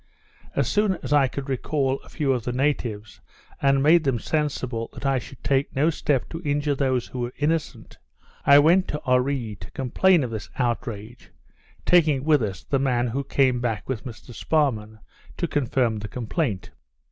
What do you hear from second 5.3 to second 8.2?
take no step to injure those who were innocent,